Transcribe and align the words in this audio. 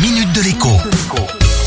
minute 0.00 0.32
de 0.32 0.42
l'écho. 0.42 0.70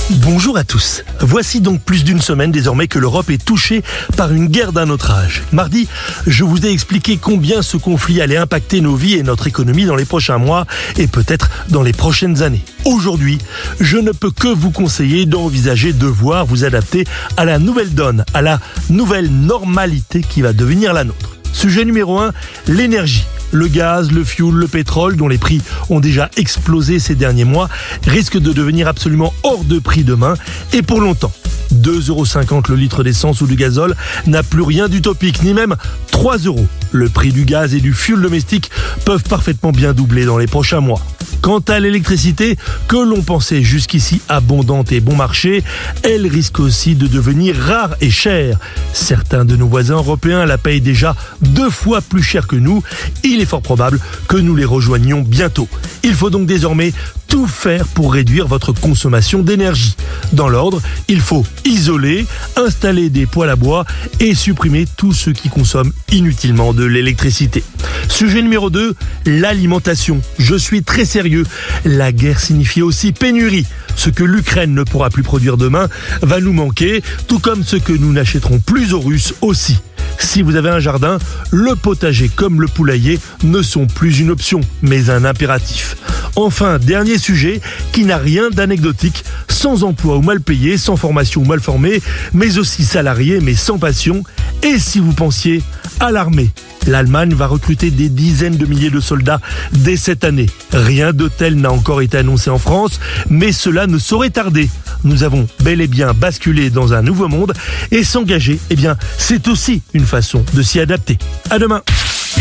Bonjour 0.10 0.58
à 0.58 0.64
tous. 0.64 1.04
Voici 1.20 1.60
donc 1.60 1.82
plus 1.82 2.06
d'une 2.06 2.22
semaine 2.22 2.52
désormais 2.52 2.88
que 2.88 2.98
l'Europe 2.98 3.30
est 3.30 3.44
touchée 3.44 3.84
par 4.16 4.32
une 4.32 4.48
guerre 4.48 4.72
d'un 4.72 4.90
autre 4.90 5.12
âge. 5.12 5.44
Mardi, 5.52 5.90
je 6.28 6.46
vous 6.46 6.66
ai 6.66 6.70
expliqué 6.70 7.18
combien 7.18 7.62
ce 7.62 7.76
conflit 7.76 8.22
allait 8.22 8.38
impacter 8.38 8.80
nos 8.80 8.96
vies 8.96 9.16
et 9.16 9.24
notre 9.24 9.48
économie 9.48 9.86
dans 9.86 9.96
les 9.96 10.06
prochains 10.06 10.38
mois 10.38 10.66
et 10.98 11.08
peut-être 11.08 11.50
dans 11.70 11.84
les 11.84 11.94
prochaines 11.94 12.42
années. 12.42 12.64
Aujourd'hui, 12.86 13.38
je 13.82 13.98
ne 13.98 14.12
peux 14.12 14.32
que 14.32 14.48
vous 14.48 14.72
conseiller 14.72 15.26
d'envisager 15.26 15.92
de 15.92 16.08
voir 16.08 16.46
vous 16.46 16.64
adapter 16.64 17.06
à 17.36 17.44
la 17.44 17.60
nouvelle 17.60 17.94
donne, 17.94 18.24
à 18.34 18.42
la 18.42 18.62
nouvelle 18.90 19.30
normalité 19.30 20.22
qui 20.22 20.42
va 20.42 20.54
devenir 20.54 20.94
la 20.94 21.04
nôtre. 21.04 21.36
Sujet 21.52 21.84
numéro 21.84 22.18
1, 22.20 22.32
l'énergie. 22.68 23.26
Le 23.52 23.68
gaz, 23.68 24.12
le 24.12 24.24
fioul, 24.24 24.56
le 24.56 24.68
pétrole, 24.68 25.16
dont 25.16 25.28
les 25.28 25.38
prix 25.38 25.62
ont 25.90 26.00
déjà 26.00 26.30
explosé 26.38 27.00
ces 27.00 27.16
derniers 27.16 27.46
mois, 27.46 27.70
risquent 28.08 28.40
de 28.40 28.54
devenir 28.54 28.88
absolument 28.88 29.34
hors 29.44 29.64
de 29.64 29.80
prix 29.80 30.04
demain 30.04 30.36
et 30.74 30.82
pour 30.82 31.02
longtemps. 31.02 31.32
2,50€ 31.74 32.70
le 32.70 32.76
litre 32.76 33.04
d'essence 33.04 33.42
ou 33.42 33.48
du 33.48 33.56
gazole 33.56 33.96
n'a 34.28 34.44
plus 34.44 34.62
rien 34.62 34.90
d'utopique, 34.90 35.42
ni 35.44 35.54
même 35.54 35.76
3 36.12 36.38
euros. 36.40 36.68
Le 36.92 37.10
prix 37.10 37.32
du 37.32 37.46
gaz 37.46 37.74
et 37.74 37.80
du 37.80 37.94
fioul 37.94 38.22
domestique 38.22 38.70
peuvent 39.06 39.24
parfaitement 39.24 39.72
bien 39.72 39.94
doubler 39.94 40.26
dans 40.26 40.38
les 40.38 40.48
prochains 40.48 40.82
mois. 40.82 41.02
Quant 41.42 41.60
à 41.70 41.80
l'électricité, 41.80 42.56
que 42.88 42.98
l'on 42.98 43.24
pensait 43.24 43.64
jusqu'ici 43.64 44.22
abondante 44.30 44.92
et 44.92 45.00
bon 45.00 45.16
marché, 45.16 45.64
elle 46.04 46.28
risque 46.28 46.60
aussi 46.60 46.94
de 46.94 47.08
devenir 47.08 47.56
rare 47.56 47.96
et 48.00 48.12
chère. 48.12 48.60
Certains 48.94 49.44
de 49.44 49.56
nos 49.56 49.68
voisins 49.68 49.96
européens 49.96 50.46
la 50.46 50.60
payent 50.60 50.82
déjà 50.82 51.16
deux 51.42 51.72
fois 51.72 52.02
plus 52.02 52.22
cher 52.22 52.46
que 52.46 52.56
nous. 52.56 52.84
Il 53.24 53.42
est 53.42 53.46
fort 53.46 53.64
probable 53.64 54.00
que 54.28 54.38
nous 54.38 54.56
les 54.56 54.66
rejoignions 54.66 55.22
bientôt. 55.22 55.68
Il 56.04 56.14
faut 56.14 56.30
donc 56.30 56.46
désormais 56.46 56.94
tout 57.28 57.48
faire 57.48 57.88
pour 57.88 58.14
réduire 58.14 58.48
votre 58.48 58.74
consommation 58.74 59.42
d'énergie. 59.42 59.96
Dans 60.34 60.50
l'ordre, 60.50 60.82
il 61.08 61.22
faut 61.22 61.46
isoler, 61.66 62.28
installer 62.58 63.10
des 63.10 63.26
poêles 63.26 63.50
à 63.50 63.56
bois 63.56 63.86
et 64.20 64.36
supprimer 64.36 64.86
tout 64.98 65.14
ce 65.14 65.30
qui 65.30 65.50
consomme 65.50 65.94
inutilement 66.12 66.74
de 66.74 66.86
l'électricité. 66.86 67.64
Sujet 68.10 68.42
numéro 68.42 68.70
2, 68.70 68.96
l'alimentation. 69.26 70.22
Je 70.38 70.56
suis 70.56 70.84
très 70.84 71.06
sérieux. 71.06 71.46
La 71.86 72.12
guerre 72.12 72.40
signifie 72.40 72.82
aussi 72.82 73.12
pénurie. 73.12 73.66
Ce 73.96 74.10
que 74.10 74.24
l'Ukraine 74.24 74.74
ne 74.74 74.84
pourra 74.84 75.10
plus 75.10 75.24
produire 75.24 75.58
demain 75.58 75.88
va 76.22 76.40
nous 76.40 76.54
manquer, 76.54 77.02
tout 77.28 77.40
comme 77.40 77.64
ce 77.64 77.78
que 77.78 77.94
nous 77.94 78.12
n'achèterons 78.12 78.60
plus 78.60 78.94
aux 78.94 79.00
Russes 79.00 79.34
aussi. 79.42 79.80
Si 80.20 80.42
vous 80.42 80.56
avez 80.56 80.70
un 80.70 80.80
jardin, 80.80 81.18
le 81.52 81.76
potager 81.76 82.30
comme 82.30 82.62
le 82.62 82.68
poulailler 82.68 83.20
ne 83.44 83.62
sont 83.62 83.88
plus 83.88 84.20
une 84.20 84.30
option, 84.30 84.62
mais 84.82 85.10
un 85.10 85.26
impératif. 85.26 85.96
Enfin, 86.44 86.80
dernier 86.80 87.20
sujet 87.20 87.62
qui 87.92 88.04
n'a 88.04 88.18
rien 88.18 88.50
d'anecdotique, 88.50 89.24
sans 89.48 89.84
emploi 89.84 90.18
ou 90.18 90.22
mal 90.24 90.42
payé, 90.42 90.76
sans 90.76 90.96
formation 90.96 91.42
ou 91.42 91.46
mal 91.46 91.60
formé, 91.60 92.02
mais 92.34 92.58
aussi 92.58 92.84
salarié 92.84 93.40
mais 93.40 93.54
sans 93.54 93.78
passion. 93.78 94.24
Et 94.64 94.80
si 94.80 95.00
vous 95.00 95.14
pensiez 95.14 95.62
à 96.00 96.12
l'armée, 96.12 96.50
l'Allemagne 96.88 97.36
va 97.36 97.46
recruter 97.46 97.92
des 97.92 98.10
dizaines 98.10 98.58
de 98.58 98.66
milliers 98.66 98.90
de 98.90 99.00
soldats 99.00 99.40
dès 99.72 99.98
cette 99.98 100.24
année. 100.24 100.48
Rien 100.74 101.14
de 101.14 101.28
tel 101.28 101.58
n'a 101.58 101.72
encore 101.72 102.02
été 102.02 102.18
annoncé 102.18 102.50
en 102.50 102.58
France, 102.58 103.00
mais 103.30 103.52
cela 103.52 103.86
ne 103.86 104.00
saurait 104.00 104.32
tarder. 104.32 104.68
Nous 105.04 105.22
avons 105.22 105.48
bel 105.60 105.80
et 105.80 105.88
bien 105.88 106.12
basculé 106.14 106.72
dans 106.72 106.94
un 106.94 107.04
nouveau 107.04 107.28
monde 107.28 107.54
et 107.92 108.04
s'engager, 108.04 108.60
eh 108.72 108.76
bien, 108.76 108.98
c'est 109.20 109.48
aussi 109.48 109.84
une 109.94 110.08
façon 110.08 110.44
de 110.56 110.64
s'y 110.64 110.80
adapter. 110.80 111.20
À 111.52 111.60
demain. 111.60 111.84